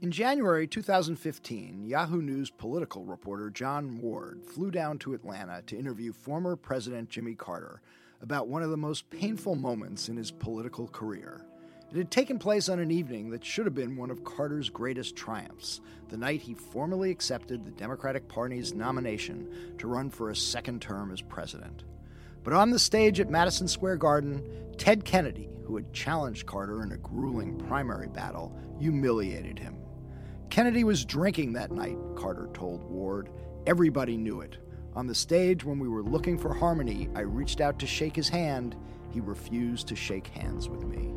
[0.00, 6.12] In January 2015, Yahoo News political reporter Jon Ward flew down to Atlanta to interview
[6.12, 7.82] former President Jimmy Carter
[8.22, 11.44] about one of the most painful moments in his political career.
[11.90, 15.16] It had taken place on an evening that should have been one of Carter's greatest
[15.16, 20.80] triumphs, the night he formally accepted the Democratic Party's nomination to run for a second
[20.80, 21.82] term as president.
[22.44, 24.44] But on the stage at Madison Square Garden,
[24.76, 29.76] Ted Kennedy, who had challenged Carter in a grueling primary battle, humiliated him.
[30.50, 33.30] Kennedy was drinking that night, Carter told Ward.
[33.66, 34.56] Everybody knew it.
[34.94, 38.28] On the stage, when we were looking for harmony, I reached out to shake his
[38.28, 38.74] hand.
[39.10, 41.12] He refused to shake hands with me.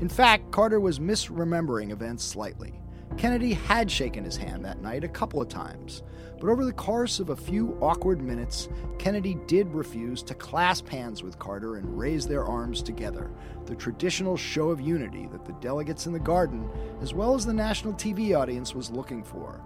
[0.00, 2.80] In fact, Carter was misremembering events slightly.
[3.16, 6.02] Kennedy had shaken his hand that night a couple of times,
[6.40, 11.22] but over the course of a few awkward minutes, Kennedy did refuse to clasp hands
[11.22, 13.30] with Carter and raise their arms together,
[13.66, 16.70] the traditional show of unity that the delegates in the garden,
[17.02, 19.60] as well as the national TV audience, was looking for.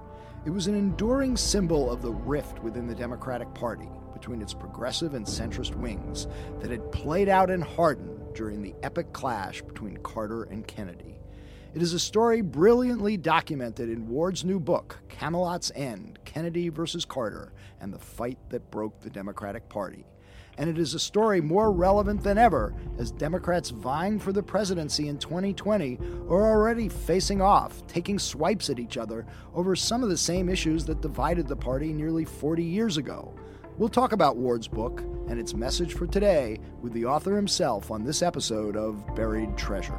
[0.45, 5.15] It was an enduring symbol of the rift within the Democratic Party between its progressive
[5.15, 6.27] and centrist wings
[6.61, 11.21] that had played out and hardened during the epic clash between Carter and Kennedy.
[11.75, 17.53] It is a story brilliantly documented in Ward's new book, Camelot's End Kennedy versus Carter
[17.81, 20.07] and the Fight That Broke the Democratic Party.
[20.57, 25.09] And it is a story more relevant than ever as Democrats vying for the presidency
[25.09, 25.99] in 2020
[26.31, 30.85] are already facing off, taking swipes at each other over some of the same issues
[30.85, 33.35] that divided the party nearly 40 years ago.
[33.79, 38.05] We'll talk about Ward's book and its message for today with the author himself on
[38.05, 39.99] this episode of Buried Treasure.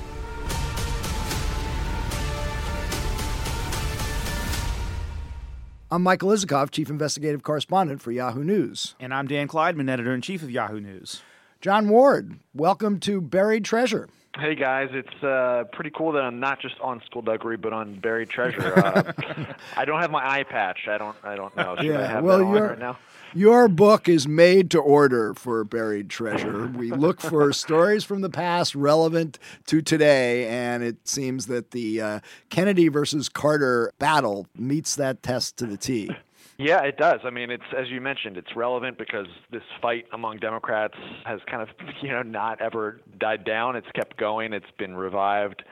[5.93, 8.95] I'm Michael Isikoff, Chief Investigative Correspondent for Yahoo News.
[9.01, 11.21] And I'm Dan Klaidman, Editor in Chief of Yahoo News.
[11.59, 14.07] Jon Ward, welcome to Buried Treasure.
[14.37, 18.29] Hey guys, it's uh, pretty cool that I'm not just on Skullduggery, but on Buried
[18.29, 18.71] Treasure.
[18.81, 20.87] Uh, I don't have my eye patch.
[20.87, 21.15] I don't.
[21.23, 21.75] I don't know.
[21.75, 22.97] Should yeah, I have well, that on your, right now?
[23.33, 26.67] Your book is made to order for Buried Treasure.
[26.67, 32.01] We look for stories from the past relevant to today, and it seems that the
[32.01, 32.19] uh,
[32.49, 36.09] Kennedy versus Carter battle meets that test to the T.
[36.57, 37.21] Yeah, it does.
[37.23, 41.61] I mean, it's as you mentioned, it's relevant because this fight among Democrats has kind
[41.61, 41.69] of,
[42.01, 43.77] you know, not ever died down.
[43.77, 44.51] It's kept going.
[44.51, 45.63] It's been revived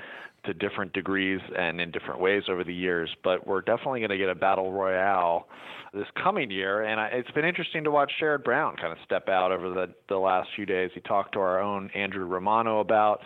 [0.45, 3.09] to different degrees and in different ways over the years.
[3.23, 5.47] But we're definitely going to get a battle royale
[5.93, 9.27] this coming year, and I, it's been interesting to watch Sherrod Brown kind of step
[9.27, 10.91] out over the the last few days.
[10.93, 13.21] He talked to our own Andrew Romano about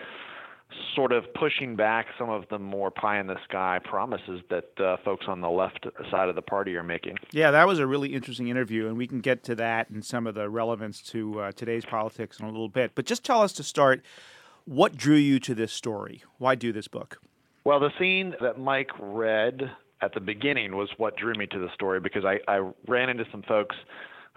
[0.96, 4.97] sort of pushing back some of the more pie in the sky promises that uh,
[5.03, 7.18] folks on the left side of the party are making.
[7.31, 10.28] Yeah, that was a really interesting interview, and we can get to that and some
[10.28, 12.91] of the relevance to uh, today's politics in a little bit.
[12.95, 14.03] But just tell us to start
[14.66, 16.24] what drew you to this story?
[16.38, 17.18] Why do this book?
[17.63, 21.69] Well, the scene that Mike read at the beginning was what drew me to the
[21.74, 23.75] story because I, I ran into some folks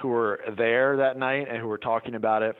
[0.01, 2.57] who were there that night and who were talking about it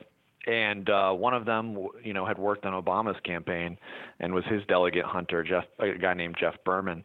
[0.47, 3.77] and uh, one of them, you know, had worked on Obama's campaign
[4.21, 7.04] and was his delegate hunter, Jeff, a guy named Jeff Berman.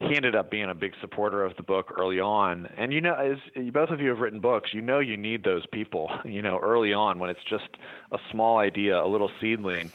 [0.00, 3.14] He ended up being a big supporter of the book early on, and you know,
[3.14, 3.38] as
[3.72, 6.10] both of you have written books, you know, you need those people.
[6.26, 7.68] You know, early on when it's just
[8.12, 9.90] a small idea, a little seedling.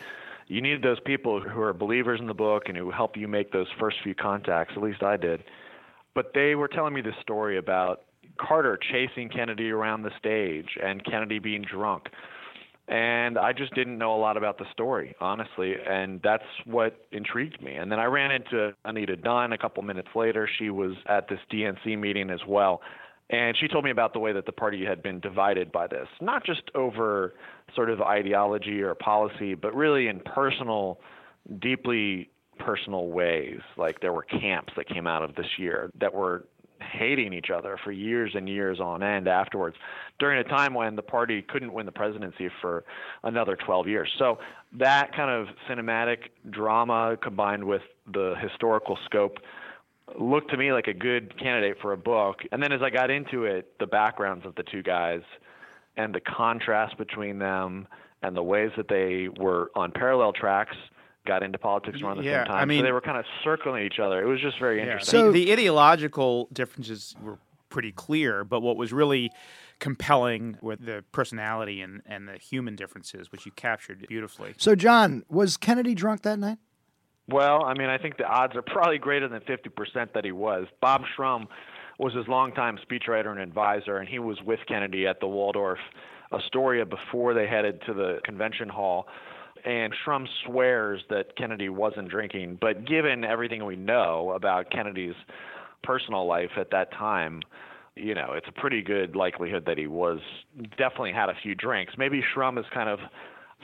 [0.48, 3.52] You need those people who are believers in the book and who help you make
[3.52, 4.74] those first few contacts.
[4.76, 5.44] At least I did.
[6.16, 8.02] But they were telling me this story about
[8.40, 12.08] Carter chasing Kennedy around the stage and Kennedy being drunk
[12.92, 17.62] and I just didn't know a lot about the story, honestly, and that's what intrigued
[17.62, 17.76] me.
[17.76, 20.48] And then I ran into Anita Dunn a couple minutes later.
[20.60, 22.82] She was at this DNC meeting as well,
[23.30, 26.10] and she told me about the way that the party had been divided by this,
[26.20, 27.34] not just over
[27.74, 31.00] sort of ideology or policy, but really in personal,
[31.60, 32.30] deeply
[32.60, 33.62] personal ways.
[33.78, 36.46] Like there were camps that came out of this year that were
[36.92, 39.76] hating each other for years and years on end afterwards
[40.20, 42.84] during a time when the party couldn't win the presidency for
[43.24, 44.10] another 12 years.
[44.20, 44.38] So
[44.78, 47.82] that kind of cinematic drama combined with
[48.14, 49.38] the historical scope
[50.20, 52.40] looked to me like a good candidate for a book.
[52.52, 55.22] And then as I got into it, the backgrounds of the two guys
[55.98, 57.88] and the contrast between them
[58.24, 60.76] and the ways that they were on parallel tracks
[61.26, 62.56] got into politics around the Yeah, same time.
[62.58, 64.22] I mean- so they were kind of circling each other.
[64.22, 64.84] It was just very Yeah.
[64.84, 65.20] interesting.
[65.20, 67.38] So- the, the ideological differences were
[67.70, 69.32] pretty clear, but what was really
[69.80, 74.54] compelling were the personality and, and the human differences, which you captured beautifully.
[74.58, 76.58] So, Jon, was Kennedy drunk that night?
[77.28, 80.68] Well, I mean, I think the odds are probably greater than 50% that he was.
[80.82, 81.48] Bob Shrum
[81.98, 85.80] was his longtime speechwriter and advisor, and he was with Kennedy at the Waldorf
[86.34, 89.08] Astoria before they headed to the convention hall.
[89.66, 95.16] And Shrum swears that Kennedy wasn't drinking, but given everything we know about Kennedy's
[95.84, 97.42] personal life at that time,
[97.96, 100.20] you know, it's a pretty good likelihood that he was
[100.78, 101.94] definitely had a few drinks.
[101.98, 103.00] Maybe Shrum is kind of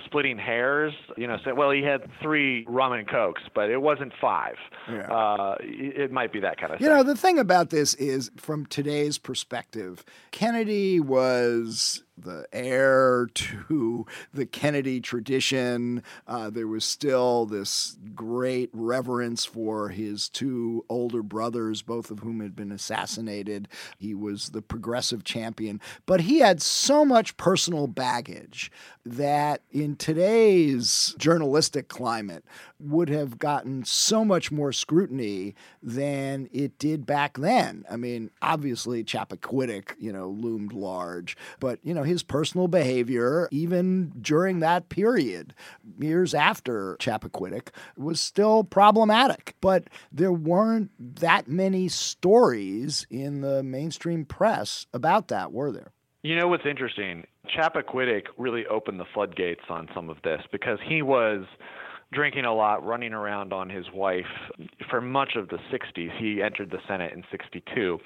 [0.06, 4.14] splitting hairs, you know, say, well, he had three rum and cokes, but it wasn't
[4.22, 4.56] five.
[4.88, 5.12] Yeah.
[5.12, 6.98] Uh, it might be that kind of You thing.
[6.98, 14.06] You know, the thing about this is, from today's perspective, Kennedy was the heir to
[14.34, 16.04] the Kennedy tradition.
[16.28, 22.40] Uh, there was still this great reverence for his two older brothers, both of whom
[22.40, 23.68] had been assassinated.
[23.98, 28.72] He was the progressive champion, but he had so much personal baggage
[29.06, 32.44] that in today's journalistic climate
[32.80, 37.86] would have gotten so much more scrutiny than it did back then.
[37.90, 44.12] I mean, obviously Chappaquiddick, you know, loomed large, but you know, his personal behavior even
[44.22, 45.54] during that period,
[46.00, 49.56] years after Chappaquiddick, was still problematic.
[49.62, 55.92] But there weren't that many stories in the mainstream press about that, were there?
[56.24, 57.26] You know what's interesting?
[57.56, 61.46] Chappaquiddick really opened the floodgates on some of this because he was
[62.12, 64.26] drinking a lot, running around on his wife
[64.90, 66.10] for much of the 60s.
[66.18, 68.00] He entered the Senate in 62.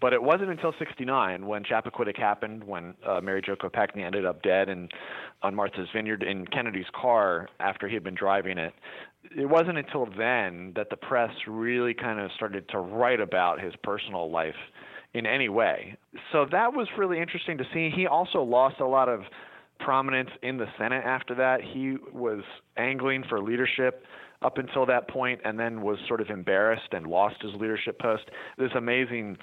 [0.00, 4.42] But it wasn't until 69 when Chappaquiddick happened, when uh, Mary Jo Kopechne ended up
[4.42, 4.90] dead and
[5.42, 8.72] on Martha's Vineyard in Kennedy's car after he had been driving it.
[9.36, 13.74] It wasn't until then that the press really kind of started to write about his
[13.82, 14.54] personal life
[15.14, 15.96] in any way.
[16.30, 17.90] So that was really interesting to see.
[17.94, 19.22] He also lost a lot of
[19.80, 21.60] prominence in the Senate after that.
[21.60, 22.42] He was
[22.76, 24.04] angling for leadership
[24.42, 28.24] up until that point and then was sort of embarrassed and lost his leadership post.
[28.58, 29.36] This amazing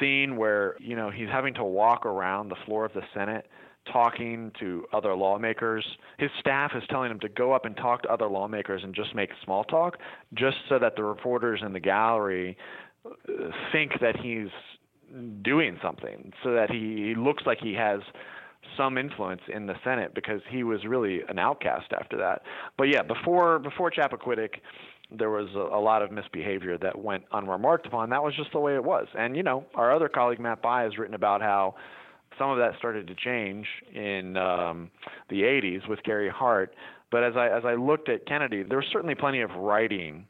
[0.00, 3.46] scene where, you know, he's having to walk around the floor of the Senate
[3.92, 5.84] talking to other lawmakers.
[6.18, 9.14] His staff is telling him to go up and talk to other lawmakers and just
[9.14, 9.98] make small talk
[10.32, 12.56] just so that the reporters in the gallery
[13.04, 13.10] uh,
[13.72, 14.48] think that he's
[15.42, 18.00] doing something so that he, looks like he has
[18.76, 22.42] some influence in the Senate because he was really an outcast after that.
[22.78, 24.54] But yeah, before before Chappaquiddick,
[25.10, 28.10] there was a, a lot of misbehavior that went unremarked upon.
[28.10, 29.06] That was just the way it was.
[29.16, 31.74] And you know, our other colleague Matt Bai has written about how
[32.38, 34.90] some of that started to change in um,
[35.28, 36.74] the 80s with Gary Hart.
[37.10, 40.26] But as I as I looked at Kennedy, there was certainly plenty of writing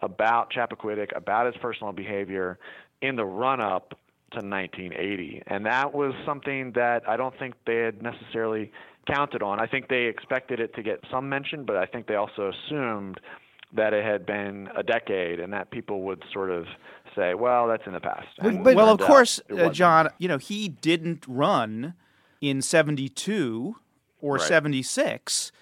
[0.00, 2.58] about Chappaquiddick, about his personal behavior
[3.02, 3.90] in the run up
[4.32, 5.42] to 1980.
[5.48, 8.70] And that was something that I don't think they had necessarily
[9.06, 9.60] counted on.
[9.60, 13.18] I think they expected it to get some mention, but I think they also assumed
[13.72, 16.66] that it had been a decade and that people would sort of
[17.14, 18.26] say, well, that's in the past.
[18.38, 19.68] And but- well, of course, uh.
[19.70, 21.94] Jon, you know, he didn't run
[22.40, 23.76] in 72
[24.20, 24.42] or Right.
[24.42, 25.52] 76.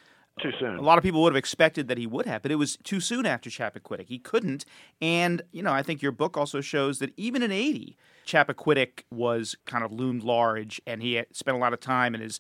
[0.41, 0.77] Too soon.
[0.77, 3.01] A lot of people would have expected that he would have, but it was too
[3.01, 4.07] soon after Chappaquiddick.
[4.07, 4.65] He couldn't.
[5.03, 9.57] And, you know, I think your book also shows that even in 80, Chappaquiddick was
[9.67, 12.39] kind of loomed large and he had spent a lot of time and his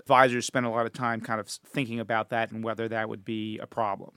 [0.00, 3.26] advisors spent a lot of time kind of thinking about that and whether that would
[3.26, 4.12] be a problem.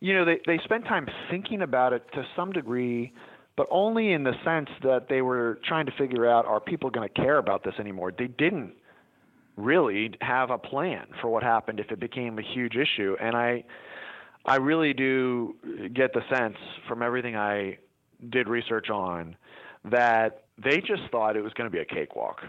[0.00, 3.12] You know they they spent time thinking about it to some degree
[3.58, 7.08] but only in the sense that they were trying to figure out are people going
[7.08, 8.12] to care about this anymore?
[8.16, 8.72] They didn't
[9.56, 13.64] really have a plan for what happened if it became a huge issue and i
[14.44, 15.56] i really do
[15.92, 17.76] get the sense from everything i
[18.30, 19.34] did research on
[19.84, 22.42] that they just thought it was going to be a cakewalk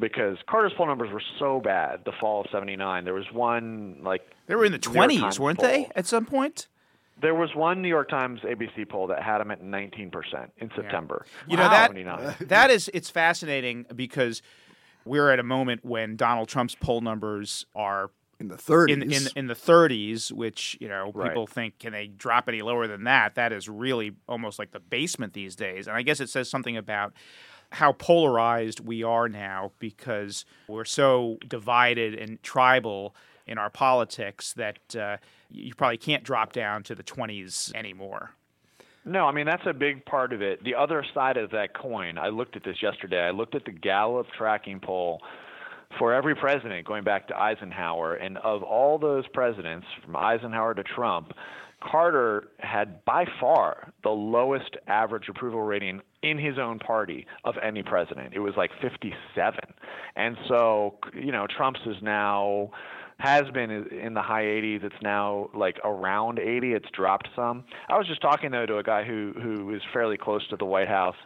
[0.00, 4.22] because Carter's poll numbers were so bad the fall of 79 there was one like
[4.48, 6.66] They were in the 20s, weren't they, at some point?
[7.20, 10.12] There was one New York Times ABC poll that had him at 19%
[10.58, 11.24] in September.
[11.48, 14.42] You know that that is it's fascinating because
[15.04, 18.90] we're at a moment when Donald Trump's poll numbers are In the 30s.
[18.92, 21.28] in in in the 30s, which you know Right.
[21.30, 23.34] people think can they drop any lower than that?
[23.36, 26.76] That is really almost like the basement these days, and I guess it says something
[26.76, 27.14] about
[27.72, 34.78] how polarized we are now because we're so divided and tribal in our politics that
[34.96, 35.16] uh,
[35.50, 38.30] you probably can't drop down to the 20s anymore.
[39.04, 40.64] No, I mean that's a big part of it.
[40.64, 43.20] The other side of that coin, I looked at this yesterday.
[43.20, 45.20] I looked at the Gallup tracking poll
[45.98, 48.14] for every president going back to Eisenhower.
[48.14, 51.32] And of all those presidents, from Eisenhower to Trump,
[51.80, 57.82] Carter had by far the lowest average approval rating in his own party of any
[57.82, 58.34] president.
[58.34, 59.60] It was like 57.
[60.16, 62.70] And so, you know, Trump's is now
[63.18, 64.84] has been in the high 80s.
[64.84, 66.72] It's now like around 80.
[66.72, 67.64] It's dropped some.
[67.88, 70.66] I was just talking though to a guy who who is fairly close to the
[70.66, 71.16] White House,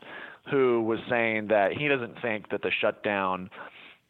[0.51, 3.51] who was saying that he doesn't think that the shutdown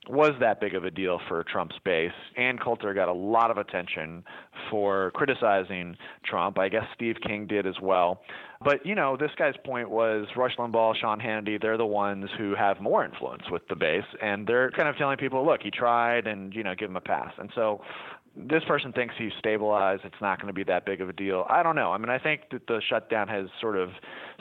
[0.08, 2.10] was that big of a deal for Trump's base.
[2.36, 4.24] Ann Coulter got a lot of attention
[4.70, 6.58] for criticizing Trump.
[6.58, 8.22] I guess Steve King did as well.
[8.62, 12.54] But, you know, this guy's point was Rush Limbaugh, Sean Hannity, they're the ones who
[12.54, 14.04] have more influence with the base.
[14.22, 17.00] And they're kind of telling people, look, he tried and, you know, give him a
[17.00, 17.32] pass.
[17.38, 17.82] And so
[18.36, 20.02] this person thinks he's stabilized.
[20.04, 21.46] It's not going to be that big of a deal.
[21.48, 21.92] I don't know.
[21.92, 23.90] I mean, I think that the shutdown has sort of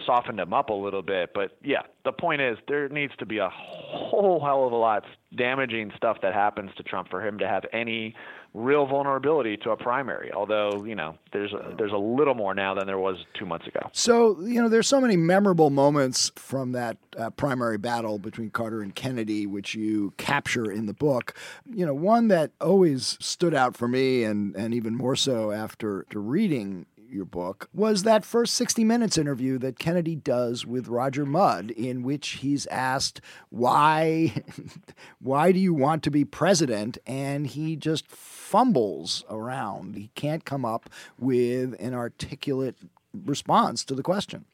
[0.05, 1.31] softened him up a little bit.
[1.33, 5.03] But yeah, the point is there needs to be a whole hell of a lot
[5.35, 8.15] damaging stuff that happens to Trump for him to have any
[8.53, 10.31] real vulnerability to a primary.
[10.31, 13.67] Although you know, there's a, there's a little more now than there was two months
[13.67, 13.89] ago.
[13.93, 18.81] So you know, there's so many memorable moments from that uh, primary battle between Carter
[18.81, 21.35] and Kennedy, which you capture in the book.
[21.65, 26.05] You know, one that always stood out for me, and and even more so after,
[26.13, 31.71] reading your book was that first 60 Minutes interview that Kennedy does with Roger Mudd,
[31.71, 34.43] in which he's asked, Why,
[35.19, 36.97] why do you want to be president?
[37.05, 38.05] And he just
[38.49, 39.95] fumbles around.
[39.95, 40.89] He can't come up
[41.19, 42.75] with an articulate
[43.13, 44.45] response to the question.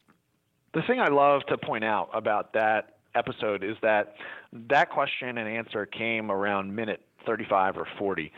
[0.73, 4.15] The thing I love to point out about that episode is that
[4.51, 8.33] that question and answer came around minute 35 or 40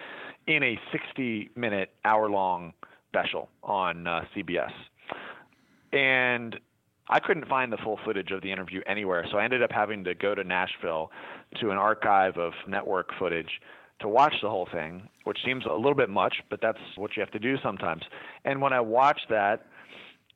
[0.46, 2.74] in a 60 minute hour long
[3.10, 4.72] special on uh, CBS.
[5.92, 6.60] And
[7.10, 10.04] I couldn't find the full footage of the interview anywhere, so I ended up having
[10.04, 11.10] to go to Nashville
[11.60, 13.60] to an archive of network footage
[14.00, 17.22] to watch the whole thing, which seems a little bit much, but that's what you
[17.22, 18.04] have to do sometimes.
[18.46, 19.66] And when I watched that,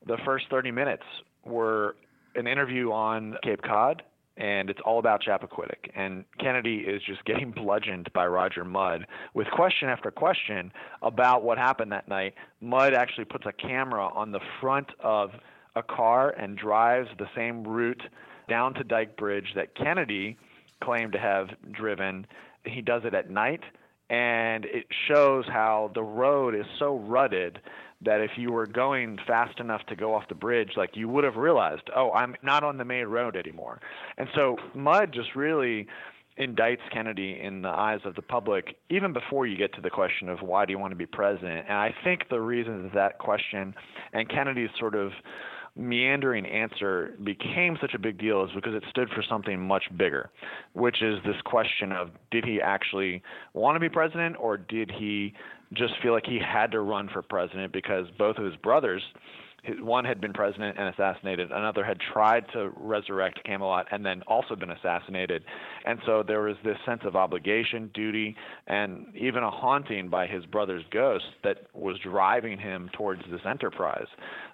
[0.05, 1.03] the first 30 minutes
[1.45, 1.95] were
[2.35, 4.03] an interview on Cape Cod
[4.37, 5.91] and it's all about Chappaquiddick.
[5.95, 11.57] And Kennedy is just getting bludgeoned by Roger Mudd with question after question about what
[11.57, 12.33] happened that night.
[12.59, 15.31] Mudd actually puts a camera on the front of
[15.75, 18.03] a car and drives the same route
[18.49, 20.37] down to Dyke Bridge that Kennedy
[20.83, 22.25] claimed to have driven.
[22.65, 23.61] He does it at night,
[24.09, 27.59] and it shows how the road is so rutted
[28.03, 31.23] that if you were going fast enough to go off the bridge, like you would
[31.23, 33.79] have realized, oh, I'm not on the main road anymore.
[34.17, 35.87] And so Mudd just really
[36.39, 40.29] indicts Kennedy in the eyes of the public, even before you get to the question
[40.29, 41.65] of why do you want to be president.
[41.67, 43.75] And I think the reason that, that question
[44.13, 45.11] and Kennedy's sort of
[45.75, 50.29] meandering answer became such a big deal is because it stood for something much bigger,
[50.73, 53.21] which is this question of did he actually
[53.53, 55.33] want to be president or did he
[55.73, 57.71] just feel like he had to run for president?
[57.71, 59.01] Because both of his brothers
[59.79, 64.55] one had been president and assassinated, another had tried to resurrect Camelot and then also
[64.55, 65.43] been assassinated.
[65.85, 68.35] And so there was this sense of obligation, duty,
[68.67, 74.07] and even a haunting by his brother's ghost that was driving him towards this enterprise.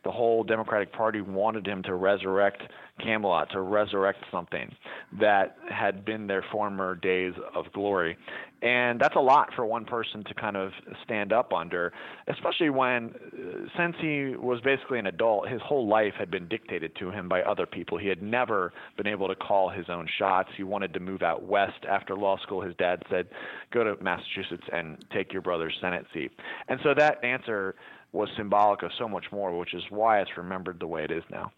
[0.03, 2.63] The whole Democratic Party wanted him to resurrect
[3.03, 4.73] Camelot, to resurrect something
[5.19, 8.17] that had been their former days of glory.
[8.61, 10.71] And that's a lot for one person to kind of
[11.03, 11.93] stand up under,
[12.27, 16.95] especially when, uh, since he was basically an adult, his whole life had been dictated
[16.95, 17.99] to him by other people.
[17.99, 20.49] He had never been able to call his own shots.
[20.57, 22.61] He wanted to move out west after law school.
[22.61, 23.27] His dad said,
[23.71, 26.31] Go to Massachusetts and take your brother's Senate seat.
[26.67, 27.75] And so that answer
[28.11, 31.23] was symbolic of so much more, which is why it's remembered the way it is
[31.29, 31.51] now.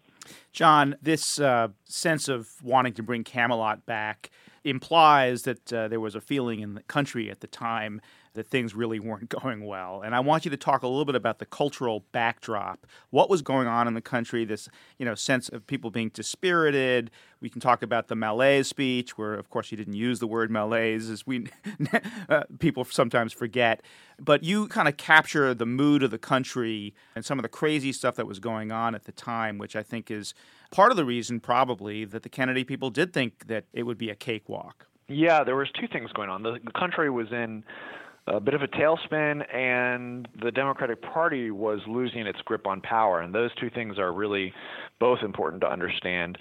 [0.52, 4.30] Jon, this uh, sense of wanting to bring Camelot back
[4.64, 8.00] implies that uh, there was a feeling in the country at the time
[8.34, 10.02] that things really weren't going well.
[10.02, 12.86] And I want you to talk a little bit about the cultural backdrop.
[13.10, 14.44] What was going on in the country?
[14.44, 14.68] This,
[14.98, 17.10] you know, sense of people being dispirited.
[17.40, 20.50] We can talk about the malaise speech, where of course you didn't use the word
[20.50, 21.46] malaise, as we
[22.28, 23.82] uh, people sometimes forget.
[24.18, 27.92] But you kind of capture the mood of the country and some of the crazy
[27.92, 30.34] stuff that was going on at the time, which I think is
[30.70, 34.10] part of the reason, probably, that the Kennedy people did think that it would be
[34.10, 34.86] a cakewalk.
[35.08, 36.42] Yeah, there was two things going on.
[36.42, 37.64] The, the country was in
[38.32, 43.20] a bit of a tailspin, and the Democratic Party was losing its grip on power.
[43.20, 44.52] And those two things are really
[44.98, 46.38] both important to understand.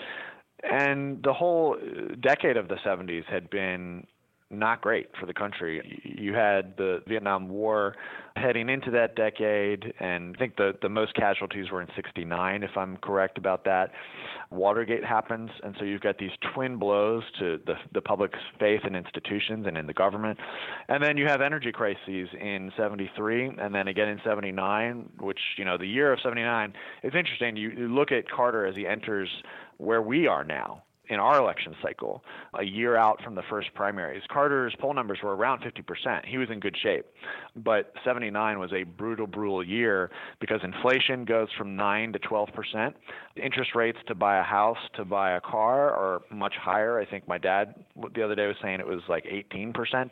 [0.64, 1.78] And the whole
[2.22, 4.06] decade of the 70s had been
[4.52, 6.02] not great for the country.
[6.04, 7.96] You had the Vietnam War
[8.36, 12.76] heading into that decade, and I think the, the most casualties were in 69, if
[12.76, 13.92] I'm correct about that.
[14.50, 18.96] Watergate happens, and so you've got these twin blows to the, the public's faith in
[18.96, 20.40] institutions and in the government.
[20.88, 25.66] And then you have energy crises in 73, and then again in 79, which, you
[25.66, 27.56] know, the year of 79, it's interesting.
[27.56, 29.30] You, you look at Carter as he enters
[29.78, 32.24] where we are now in our election cycle,
[32.54, 34.22] a year out from the first primaries.
[34.32, 36.26] Carter's poll numbers were around 50%.
[36.26, 37.06] He was in good shape.
[37.56, 42.94] But 79 was a brutal, brutal year because inflation goes from 9 to 12%.
[43.44, 47.00] Interest rates to buy a house, to buy a car are much higher.
[47.00, 47.74] I think my dad
[48.14, 50.10] the other day was saying it was like 18%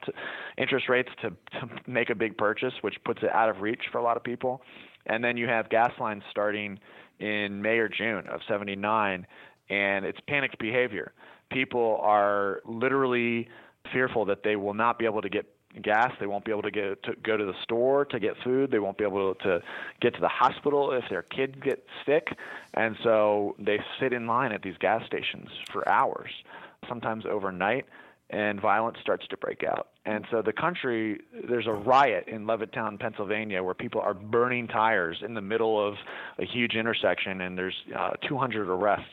[0.58, 4.00] interest rates to, to make a big purchase, which puts it out of reach for
[4.00, 4.62] a lot of people.
[5.06, 6.80] And then you have gas lines starting
[7.20, 9.26] in May or June of 79
[9.70, 11.14] and it's panicked behavior.
[11.52, 13.48] People are literally
[13.92, 15.46] fearful that they will not be able to get
[15.82, 16.12] gas.
[16.20, 18.72] They won't be able to get to go to the store to get food.
[18.72, 19.62] They won't be able to
[20.02, 22.30] get to the hospital if their kid gets sick,
[22.74, 26.32] and so they sit in line at these gas stations for hours,
[26.88, 27.86] sometimes overnight,
[28.30, 29.90] and violence starts to break out.
[30.06, 35.18] And so the country, there's a riot in Levittown, Pennsylvania, where people are burning tires
[35.24, 35.96] in the middle of
[36.38, 39.06] a huge intersection, and there's uh, 200 arrests.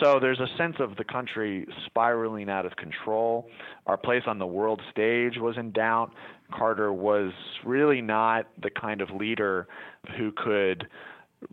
[0.00, 3.48] So there's a sense of the country spiraling out of control.
[3.86, 6.10] Our place on the world stage was in doubt.
[6.52, 7.32] Carter was
[7.64, 9.68] really not the kind of leader
[10.16, 10.86] who could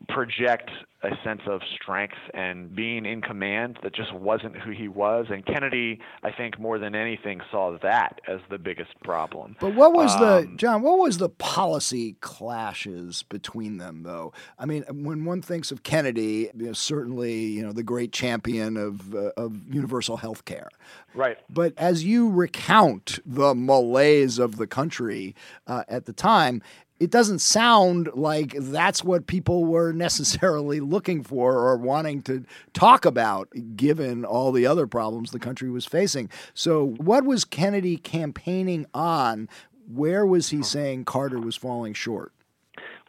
[0.07, 0.69] project
[1.03, 5.27] a sense of strength and being in command that just wasn't who he was.
[5.29, 9.55] And Kennedy, I think, more than anything, saw that as the biggest problem.
[9.60, 10.81] But what was um, the Jon?
[10.83, 14.31] What was the policy clashes between them, though?
[14.60, 18.77] I mean, when one thinks of Kennedy, you know, certainly, you know, the great champion
[18.77, 20.69] of uh, of universal health care.
[21.15, 21.38] Right.
[21.50, 26.62] But as you recount the malaise of the country uh, at the time,
[27.01, 33.05] it doesn't sound like that's what people were necessarily looking for or wanting to talk
[33.05, 36.29] about, given all the other problems the country was facing.
[36.53, 39.50] So, what was Kennedy campaigning on?
[39.91, 42.34] Where was he saying Carter was falling short?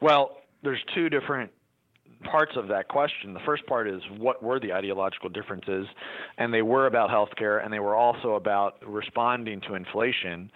[0.01, 1.53] Well, there's two different
[2.25, 3.35] parts of that question.
[3.35, 5.87] The first part is what were the ideological differences,
[6.39, 10.51] and they were about healthcare, and they were also about responding to inflation.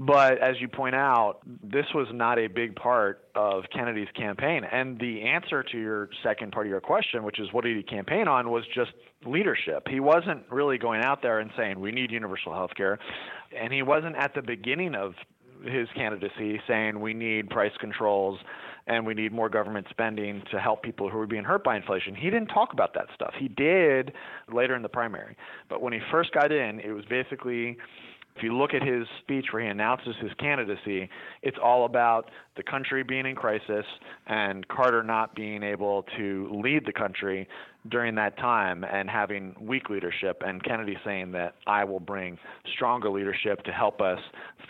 [0.00, 4.62] But as you point out, this was not a big part of Kennedy's campaign.
[4.70, 7.82] And the answer to your second part of your question, which is what did he
[7.82, 8.92] campaign on, was just
[9.26, 9.88] leadership.
[9.88, 13.00] He wasn't really going out there and saying, we need universal health care.
[13.58, 15.14] And he wasn't at the beginning of
[15.64, 18.38] his candidacy saying, we need price controls
[18.86, 22.14] and we need more government spending to help people who are being hurt by inflation.
[22.14, 23.34] He didn't talk about that stuff.
[23.36, 24.12] He did
[24.52, 25.36] later in the primary.
[25.68, 27.76] But when he first got in, it was basically
[28.38, 31.10] if you look at his speech where he announces his candidacy,
[31.42, 33.84] it's all about the country being in crisis
[34.28, 37.48] and Carter not being able to lead the country
[37.90, 42.38] during that time and having weak leadership, and Kennedy saying that I will bring
[42.74, 44.20] stronger leadership to help us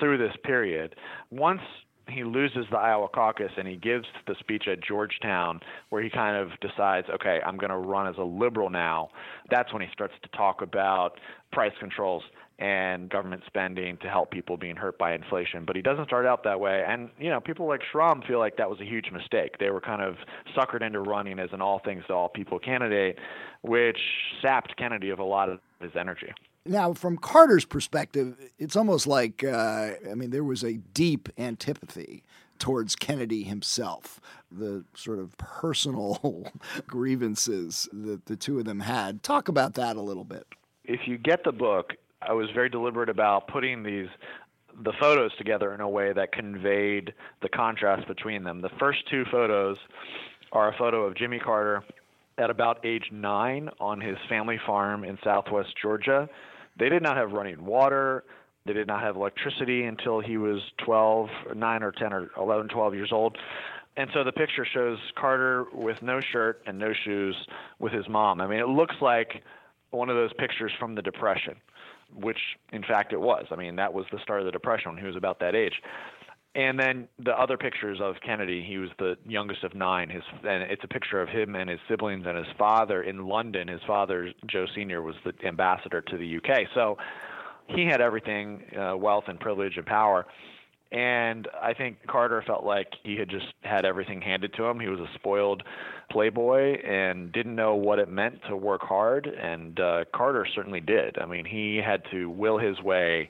[0.00, 0.94] through this period.
[1.30, 1.60] Once
[2.08, 6.36] he loses the Iowa caucus and he gives the speech at Georgetown where he kind
[6.36, 9.10] of decides, okay, I'm going to run as a liberal now.
[9.50, 11.20] That's when he starts to talk about
[11.52, 12.22] price controls
[12.58, 15.64] and government spending to help people being hurt by inflation.
[15.64, 16.84] But he doesn't start out that way.
[16.86, 19.58] And, you know, people like Shrum feel like that was a huge mistake.
[19.60, 20.16] They were kind of
[20.56, 23.16] suckered into running as an all things to all people candidate,
[23.62, 23.98] which
[24.42, 26.32] sapped Kennedy of a lot of his energy.
[26.66, 32.24] Now, from Carter's perspective, it's almost like, uh, I mean, there was a deep antipathy
[32.58, 36.50] towards Kennedy himself, the sort of personal
[36.86, 39.22] grievances that the two of them had.
[39.22, 40.46] Talk about that a little bit.
[40.84, 44.08] If you get the book, I was very deliberate about putting these
[44.84, 48.60] the photos together in a way that conveyed the contrast between them.
[48.60, 49.76] The first two photos
[50.52, 51.82] are a photo of Jimmy Carter
[52.38, 56.28] at about age nine on his family farm in southwest Georgia.
[56.78, 58.22] They did not have running water.
[58.66, 62.94] They did not have electricity until he was 12, 9 or 10 or 11, 12
[62.94, 63.36] years old.
[63.96, 67.34] And so the picture shows Carter with no shirt and no shoes
[67.80, 68.40] with his mom.
[68.40, 69.42] I mean, it looks like
[69.90, 71.56] one of those pictures from the Depression
[72.14, 72.38] which
[72.72, 73.46] in fact it was.
[73.50, 75.74] I mean, that was the start of the Depression when he was about that age.
[76.54, 80.08] And then the other pictures of Kennedy, he was the youngest of nine.
[80.08, 83.68] His and it's a picture of him and his siblings and his father in London.
[83.68, 86.62] His father, Joe Senior, was the ambassador to the UK.
[86.74, 86.96] So
[87.68, 90.26] he had everything, uh, wealth and privilege and power.
[90.90, 94.80] And I think Carter felt like he had just had everything handed to him.
[94.80, 95.62] He was a spoiled
[96.10, 99.26] playboy and didn't know what it meant to work hard.
[99.26, 101.18] And uh, Carter certainly did.
[101.18, 103.28] I mean, he had to will his way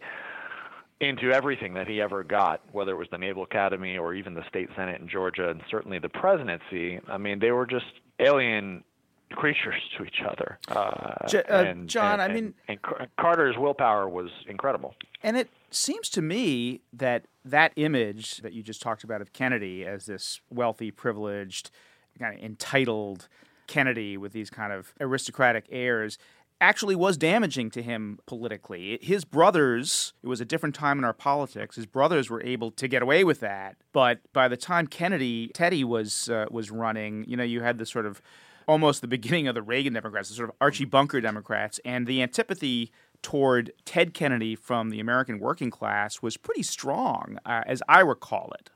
[1.00, 4.46] into everything that he ever got, whether it was the Naval Academy or even the
[4.48, 7.00] state senate in Georgia and certainly the presidency.
[7.08, 7.86] I mean, they were just
[8.20, 8.82] alien
[9.30, 10.58] creatures to each other.
[10.68, 14.94] Uh, J- uh, and, Jon, and, I mean, and, and Carter's willpower was incredible.
[15.22, 19.84] And it seems to me that that image that you just talked about of Kennedy
[19.84, 21.70] as this wealthy, privileged,
[22.18, 23.28] kind of entitled
[23.66, 26.18] Kennedy with these kind of aristocratic airs
[26.60, 28.98] actually was damaging to him politically.
[29.00, 31.76] His brothers, it was a different time in our politics.
[31.76, 35.84] His brothers were able to get away with that, but by the time Kennedy, Teddy
[35.84, 38.20] was uh, was running, you know, you had this sort of
[38.66, 42.22] almost the beginning of the Reagan Democrats, the sort of Archie Bunker Democrats, and the
[42.22, 42.90] antipathy
[43.22, 48.52] toward Ted Kennedy from the American working class was pretty strong, uh, as I recall
[48.58, 48.70] it.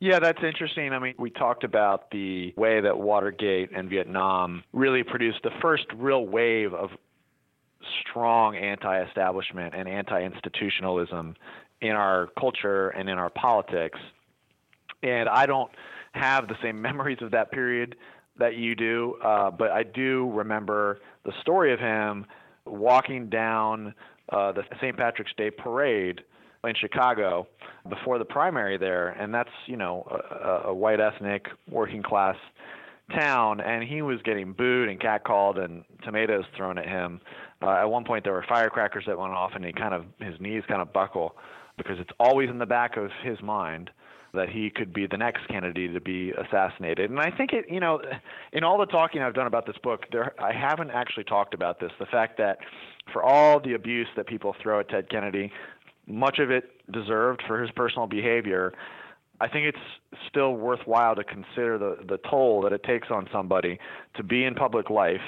[0.00, 0.92] Yeah, that's interesting.
[0.92, 5.86] I mean, we talked about the way that Watergate and Vietnam really produced the first
[5.96, 6.90] real wave of
[8.08, 11.34] strong anti establishment and anti institutionalism
[11.80, 13.98] in our culture and in our politics.
[15.02, 15.70] And I don't
[16.12, 17.96] have the same memories of that period
[18.38, 22.24] that you do, uh, but I do remember the story of him
[22.70, 23.94] walking down
[24.30, 24.96] uh, the St.
[24.96, 26.22] Patrick's Day parade
[26.64, 27.46] in Chicago
[27.88, 32.36] before the primary there, and that's you know a, a white ethnic working class
[33.16, 37.20] town, and he was getting booed and catcalled and tomatoes thrown at him.
[37.62, 40.38] Uh, at one point, there were firecrackers that went off, and he kind of his
[40.40, 41.34] knees kind of buckle
[41.76, 43.90] because it's always in the back of his mind
[44.38, 47.10] that he could be the next Kennedy to be assassinated.
[47.10, 48.00] And I think it, you know,
[48.52, 51.80] in all the talking I've done about this book, there I haven't actually talked about
[51.80, 51.90] this.
[51.98, 52.58] The fact that
[53.12, 55.52] for all the abuse that people throw at Ted Kennedy,
[56.06, 58.72] much of it deserved for his personal behavior.
[59.40, 63.78] I think it's still worthwhile to consider the the toll that it takes on somebody
[64.16, 65.20] to be in public life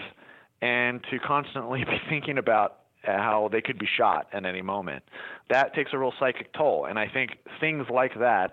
[0.62, 5.02] and to constantly be thinking about how they could be shot at any moment.
[5.48, 8.52] That takes a real psychic toll, and I think things like that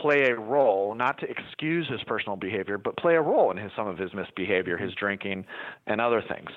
[0.00, 3.72] play a role, not to excuse his personal behavior, but play a role in his,
[3.76, 5.44] some of his misbehavior, his drinking,
[5.86, 6.50] and other things.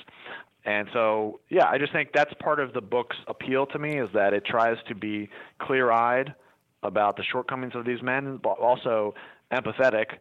[0.63, 4.09] And so, yeah, I just think that's part of the book's appeal to me is
[4.13, 6.35] that it tries to be clear-eyed
[6.83, 9.15] about the shortcomings of these men, but also
[9.51, 10.17] empathetic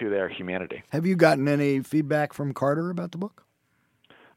[0.00, 0.82] to their humanity.
[0.90, 3.44] Have you gotten any feedback from Carter about the book?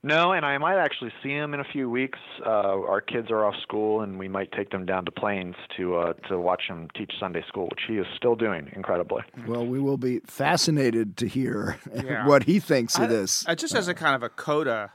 [0.08, 2.18] No, and I might actually see him in a few weeks.
[2.46, 5.98] Uh, our kids are off school, and we might take them down to Plains to
[5.98, 9.24] uh, to watch him teach Sunday school, which he is still doing incredibly.
[9.46, 12.26] Well, we will be fascinated to hear Yeah.
[12.32, 13.46] what he thinks of I- this.
[13.48, 14.94] I, just as a kind of a coda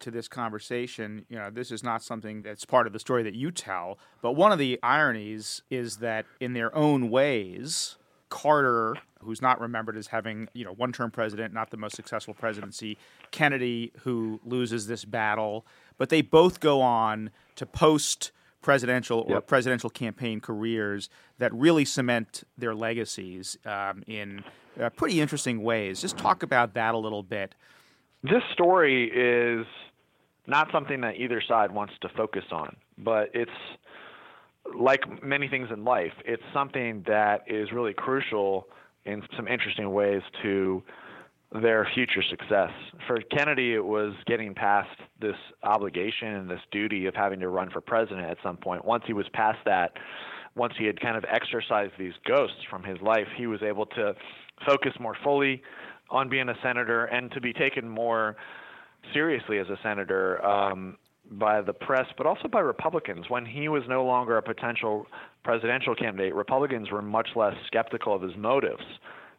[0.00, 3.34] to this conversation, you know, this is not something that's part of the story that
[3.34, 7.96] you tell, but one of the ironies is that in their own ways,
[8.28, 12.98] Carter, who's not remembered as having, you know, one-term president, not the most successful presidency,
[13.30, 19.46] Kennedy, who loses this battle, but they both go on to post presidential or Yep.
[19.46, 24.44] presidential campaign careers that really cement their legacies um, in
[24.80, 26.00] uh, pretty interesting ways.
[26.00, 27.54] Just talk about that a little bit.
[28.22, 29.66] This story is
[30.46, 33.50] not something that either side wants to focus on, but it's
[34.76, 38.66] like many things in life, it's something that is really crucial
[39.04, 40.82] in some interesting ways to
[41.62, 42.70] their future success.
[43.06, 47.70] For Kennedy, it was getting past this obligation and this duty of having to run
[47.70, 48.84] for president at some point.
[48.84, 49.92] Once he was past that,
[50.54, 54.14] once he had kind of exorcised these ghosts from his life, he was able to
[54.66, 55.62] focus more fully
[56.10, 58.36] on being a senator and to be taken more
[59.14, 60.96] seriously as a senator um,
[61.30, 63.26] by the press, but also by Republicans.
[63.28, 65.06] When he was no longer a potential
[65.44, 68.84] presidential candidate, Republicans were much less skeptical of his motives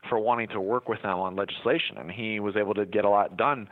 [0.07, 3.09] for wanting to work with them on legislation, and he was able to get a
[3.09, 3.67] lot done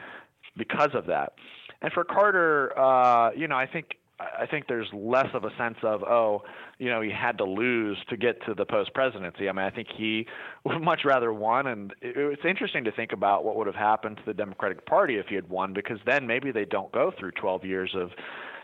[0.58, 1.34] because of that.
[1.82, 5.77] And for Carter, uh, you know, I think I think there's less of a sense
[5.84, 6.41] of oh,
[6.80, 9.47] you know, he had to lose to get to the post presidency.
[9.47, 10.25] I mean, I think he
[10.63, 14.23] would much rather won, and it's interesting to think about what would have happened to
[14.25, 17.63] the Democratic Party if he had won, because then maybe they don't go through 12
[17.65, 18.10] years of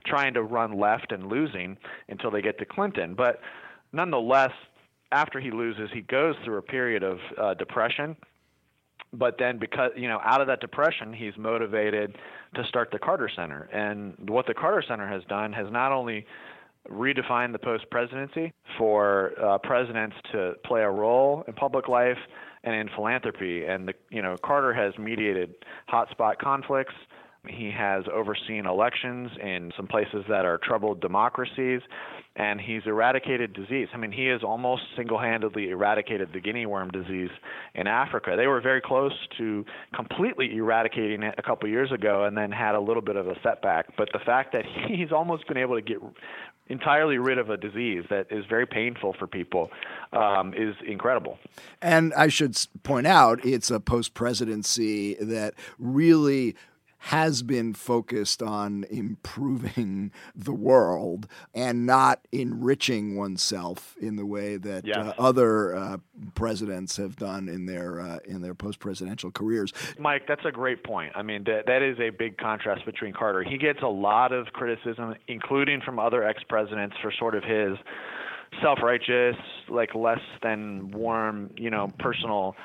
[0.05, 1.77] trying to run left and losing
[2.09, 3.13] until they get to Clinton.
[3.13, 3.39] But
[3.91, 4.51] nonetheless,
[5.11, 8.15] after he loses, he goes through a period of uh, depression
[9.13, 12.17] but then because you know out of that depression he's motivated
[12.55, 13.63] to start the carter center.
[13.73, 16.25] And what the carter center has done has not only
[16.89, 22.17] redefined the post presidency for uh, presidents to play a role in public life
[22.63, 23.65] and in philanthropy.
[23.65, 25.55] And the you know carter has mediated
[25.89, 26.95] hotspot conflicts
[27.47, 31.81] He has overseen elections in some places that are troubled democracies,
[32.37, 33.89] and he's eradicated disease.
[33.93, 37.31] I mean, he has almost single handedly eradicated the guinea worm disease
[37.75, 38.35] in Africa.
[38.37, 42.75] They were very close to completely eradicating it a couple years ago and then had
[42.75, 43.87] a little bit of a setback.
[43.97, 45.97] But the fact that he's almost been able to get
[46.69, 49.69] entirely rid of a disease that is very painful for people
[50.13, 51.37] um, is incredible.
[51.81, 56.55] And I should point out, it's a post presidency that really
[57.07, 64.85] has been focused on improving the world and not enriching oneself in the way that
[64.85, 64.95] yes.
[64.97, 65.97] uh, other uh,
[66.33, 69.73] presidents have done in their uh, in their post presidential careers.
[69.99, 71.11] Mike, that's a great point.
[71.13, 73.43] I mean, that that is a big contrast between Carter.
[73.43, 77.77] He gets a lot of criticism, including from other ex presidents, for sort of his
[78.61, 79.35] self-righteous,
[79.67, 82.55] like less than warm, you know, personal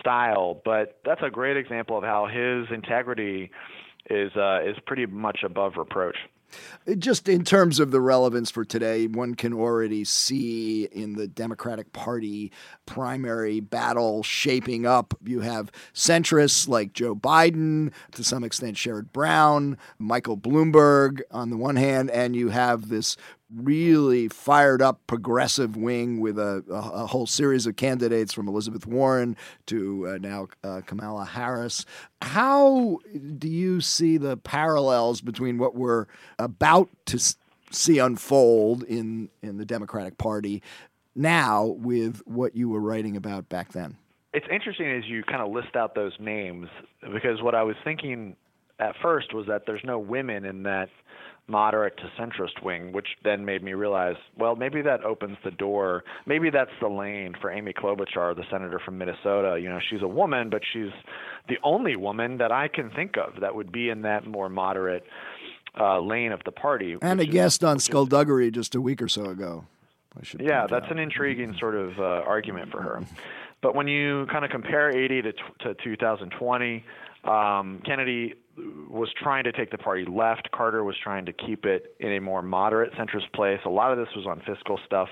[0.00, 0.60] style.
[0.64, 3.50] But that's a great example of how his integrity
[4.10, 6.16] is uh, is pretty much above reproach.
[6.98, 11.92] Just in terms of the relevance for today, one can already see in the Democratic
[11.92, 12.52] Party
[12.86, 15.14] primary battle shaping up.
[15.24, 21.56] You have centrists like Joe Biden, to some extent Sherrod Brown, Michael Bloomberg on the
[21.56, 23.16] one hand, and you have this
[23.52, 28.86] really fired up progressive wing with a, a, a, whole series of candidates from Elizabeth
[28.86, 31.84] Warren to uh, now uh, Kamala Harris.
[32.22, 32.98] How
[33.38, 36.06] do you see the parallels between what we're
[36.38, 37.18] about to
[37.70, 40.62] see unfold in, in the Democratic Party
[41.14, 43.96] now with what you were writing about back then?
[44.32, 46.68] It's interesting as you kind of list out those names
[47.12, 48.36] because what I was thinking
[48.80, 50.88] at first was that there's no women in that
[51.46, 56.04] moderate to centrist wing, which then made me realize, well, maybe that opens the door.
[56.26, 59.58] Maybe that's the lane for Amy Klobuchar, the senator from Minnesota.
[59.60, 60.90] You know, she's a woman, but she's
[61.48, 65.04] the only woman that I can think of that would be in that more moderate
[65.78, 66.96] uh, lane of the party.
[67.02, 69.64] And a guest is, on Skullduggery just a week or so ago.
[70.38, 70.92] yeah, that's out.
[70.92, 73.02] an intriguing sort of uh, argument for her.
[73.60, 76.84] But when you kind of compare 80 to, to 2020,
[77.24, 78.34] um, Kennedy
[78.88, 80.50] was trying to take the party left.
[80.52, 83.60] Carter was trying to keep it in a more moderate centrist place.
[83.64, 85.08] A lot of this was on fiscal stuff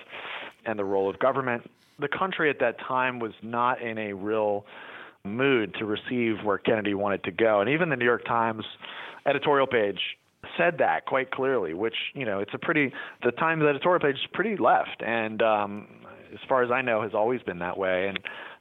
[0.65, 1.69] and the role of government.
[1.99, 4.65] The country at that time was not in a real
[5.25, 7.61] mood to receive where Kennedy wanted to go.
[7.61, 8.65] And even the New York Times
[9.27, 10.01] editorial page
[10.57, 14.27] said that quite clearly, which, you know, it's a pretty, the Times editorial page is
[14.33, 15.03] pretty left.
[15.05, 15.87] And um,
[16.33, 18.09] as far as I know, has always been that way.
[18.09, 18.19] And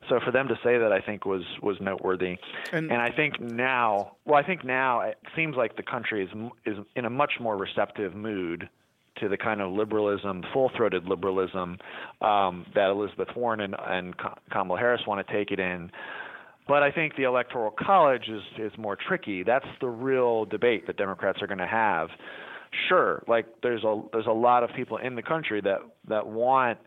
[0.09, 2.37] so for them to say that, I think was was noteworthy.
[2.71, 6.29] And, and I think now, well, I think now it seems like the country is
[6.65, 8.69] is in a much more receptive mood
[9.19, 11.77] to the kind of liberalism, full-throated liberalism
[12.21, 14.15] um, that Elizabeth Warren and, and
[14.51, 15.91] Kamala Harris want to take it in.
[16.67, 19.43] But I think the electoral college is is more tricky.
[19.43, 22.09] That's the real debate that Democrats are going to have.
[22.87, 26.77] Sure, like there's a there's a lot of people in the country that that want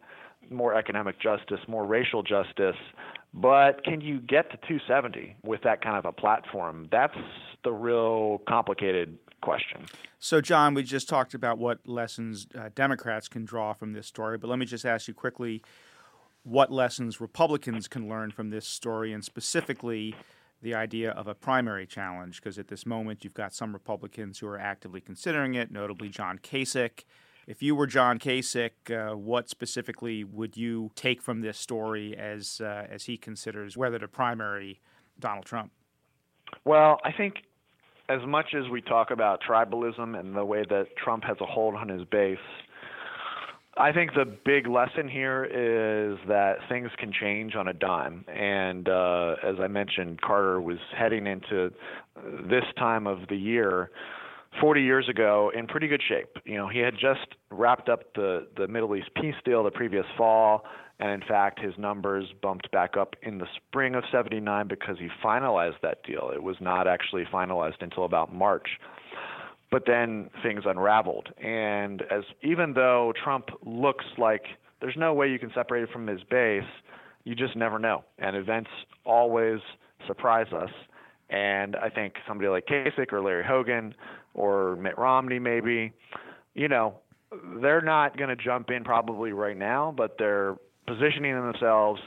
[0.50, 2.76] more economic justice, more racial justice.
[3.33, 6.88] But can you get to 270 with that kind of a platform?
[6.90, 7.16] That's
[7.64, 9.87] the real complicated question.
[10.20, 14.38] So, Jon, we just talked about what lessons uh, Democrats can draw from this story,
[14.38, 15.62] but let me just ask you quickly
[16.44, 20.14] what lessons Republicans can learn from this story, and specifically
[20.62, 24.46] the idea of a primary challenge, because at this moment you've got some Republicans who
[24.46, 27.04] are actively considering it, notably John Kasich
[27.46, 32.61] if you were John Kasich, uh, what specifically would you take from this story as
[32.61, 34.80] uh, as he considers whether to primary
[35.18, 35.72] Donald Trump?
[36.64, 37.37] Well, I think
[38.09, 41.74] as much as we talk about tribalism and the way that Trump has a hold
[41.74, 42.38] on his base,
[43.76, 48.24] I think the big lesson here is that things can change on a dime.
[48.28, 51.72] And uh, as I mentioned, Carter was heading into
[52.48, 53.90] this time of the year
[54.60, 56.36] 40 years ago in pretty good shape.
[56.44, 60.06] You know, he had just wrapped up the the Middle East peace deal the previous
[60.16, 60.64] fall,
[61.00, 65.08] and in fact, his numbers bumped back up in the spring of 79 because he
[65.22, 66.30] finalized that deal.
[66.32, 68.68] It was not actually finalized until about March.
[69.70, 74.44] But then things unraveled, and as even though Trump looks like
[74.80, 76.62] there's no way you can separate it from his base,
[77.24, 78.70] you just never know, and events
[79.04, 79.58] always
[80.06, 80.70] surprise us.
[81.30, 83.94] And I think somebody like Kasich or Larry Hogan
[84.35, 85.92] or Mitt Romney maybe,
[86.55, 86.94] you know,
[87.61, 92.01] they're not going to jump in probably right now, but they're positioning themselves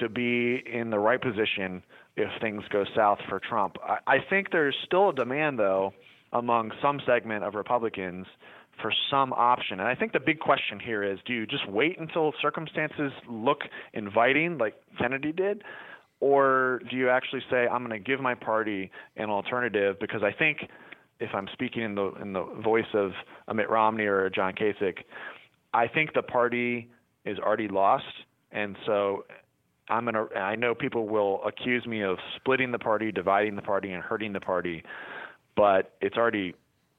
[0.00, 1.82] to be in the right position
[2.16, 3.76] if things go south for Trump.
[3.84, 5.92] I, I think there's still a demand, though,
[6.32, 8.26] among some segment of Republicans
[8.82, 9.78] for some option.
[9.80, 13.62] And I think the big question here is do you just wait until circumstances look
[13.92, 15.62] inviting, like Kennedy did?
[16.20, 20.32] or do you actually say I'm going to give my party an alternative because I
[20.32, 20.58] think
[21.20, 23.12] if I'm speaking in the in the voice of
[23.48, 24.98] a Mitt Romney or a John Kasich,
[25.72, 26.88] I think the party
[27.24, 28.04] is already lost,
[28.52, 29.24] and so
[29.88, 30.26] I'm gonna.
[30.36, 34.32] I know people will accuse me of splitting the party, dividing the party, and hurting
[34.32, 34.82] the party,
[35.56, 36.54] but it's already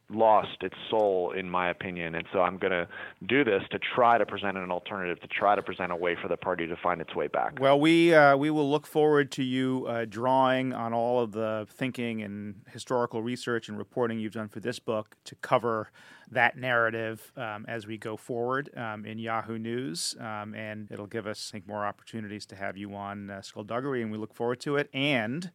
[0.09, 2.15] lost its soul, in my opinion.
[2.15, 2.87] And so I'm going to
[3.25, 6.27] do this to try to present an alternative, to try to present a way for
[6.27, 7.59] the party to find its way back.
[7.59, 11.67] Well, we uh, we will look forward to you uh, drawing on all of the
[11.69, 15.89] thinking and historical research and reporting you've done for this book to cover
[16.29, 21.27] that narrative um, as we go forward um, in Yahoo News, um, and it'll give
[21.27, 24.59] us, I think, more opportunities to have you on uh, Skullduggery, and we look forward
[24.61, 24.89] to it.
[24.93, 25.51] And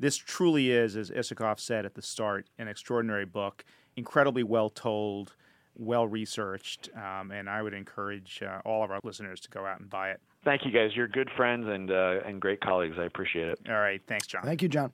[0.00, 3.64] this truly is, as Isikoff said at the start, an extraordinary book
[4.00, 5.36] incredibly well told,
[5.76, 9.78] well researched, um, and I would encourage uh, all of our listeners to go out
[9.78, 10.20] and buy it.
[10.42, 10.96] Thank you, guys.
[10.96, 12.96] You're good friends and uh, and great colleagues.
[12.98, 13.60] I appreciate it.
[13.68, 14.42] All right, thanks, Jon.
[14.42, 14.92] Thank you, Jon.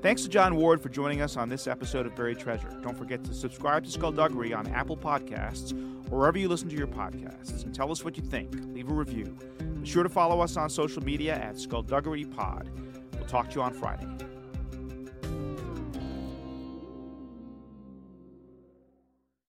[0.00, 2.68] Thanks to Jon Ward for joining us on this episode of Buried Treasure.
[2.82, 5.72] Don't forget to subscribe to Skullduggery on Apple Podcasts
[6.10, 8.54] or wherever you listen to your podcasts and tell us what you think.
[8.74, 9.36] Leave a review.
[9.80, 12.70] Be sure to follow us on social media at Skullduggery Pod.
[13.14, 14.06] We'll talk to you on Friday.